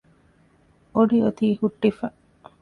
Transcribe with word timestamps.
އޮޑި 0.93 1.17
އޮތީ 1.23 1.47
ހުއްޓިފަ 1.61 2.05